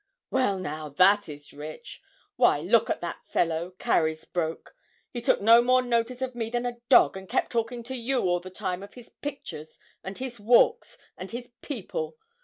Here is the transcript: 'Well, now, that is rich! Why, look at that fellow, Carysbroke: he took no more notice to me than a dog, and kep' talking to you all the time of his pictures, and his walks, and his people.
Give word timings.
'Well, 0.31 0.57
now, 0.57 0.89
that 0.89 1.29
is 1.29 1.53
rich! 1.53 2.01
Why, 2.35 2.59
look 2.59 2.89
at 2.89 3.01
that 3.01 3.23
fellow, 3.27 3.75
Carysbroke: 3.77 4.75
he 5.11 5.21
took 5.21 5.41
no 5.41 5.61
more 5.61 5.83
notice 5.83 6.17
to 6.17 6.31
me 6.35 6.49
than 6.49 6.65
a 6.65 6.79
dog, 6.89 7.15
and 7.15 7.29
kep' 7.29 7.49
talking 7.49 7.83
to 7.83 7.95
you 7.95 8.21
all 8.23 8.39
the 8.39 8.49
time 8.49 8.81
of 8.81 8.95
his 8.95 9.11
pictures, 9.21 9.77
and 10.03 10.17
his 10.17 10.39
walks, 10.39 10.97
and 11.15 11.29
his 11.29 11.49
people. 11.61 12.17